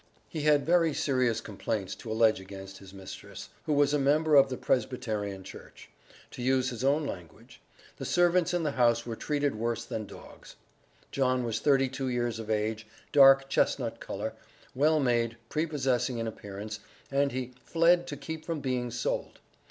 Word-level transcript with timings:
He 0.27 0.41
had 0.41 0.65
very 0.65 0.95
serious 0.95 1.41
complaints 1.41 1.93
to 1.97 2.11
allege 2.11 2.39
against 2.39 2.79
his 2.79 2.91
mistress, 2.91 3.49
"who 3.67 3.73
was 3.73 3.93
a 3.93 3.99
member 3.99 4.33
of 4.35 4.49
the 4.49 4.57
Presbyterian 4.57 5.43
Church." 5.43 5.91
To 6.31 6.41
use 6.41 6.71
his 6.71 6.83
own 6.83 7.05
language, 7.05 7.61
"the 7.97 8.03
servants 8.05 8.51
in 8.51 8.63
the 8.63 8.71
house 8.71 9.05
were 9.05 9.15
treated 9.15 9.53
worse 9.53 9.85
than 9.85 10.07
dogs." 10.07 10.55
John 11.11 11.43
was 11.43 11.59
thirty 11.59 11.87
two 11.87 12.07
years 12.09 12.39
of 12.39 12.49
age, 12.49 12.87
dark 13.11 13.47
chestnut 13.47 13.99
color, 13.99 14.33
well 14.73 14.99
made, 14.99 15.37
prepossessing 15.49 16.17
in 16.17 16.25
appearance, 16.25 16.79
and 17.11 17.31
he 17.31 17.51
"fled 17.63 18.07
to 18.07 18.17
keep 18.17 18.43
from 18.43 18.59
being 18.59 18.89
sold." 18.89 19.39